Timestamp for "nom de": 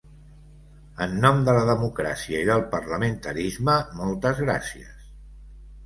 1.25-1.55